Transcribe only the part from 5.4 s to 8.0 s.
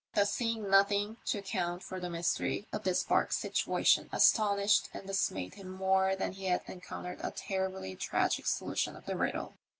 him more than had he encountered a terribly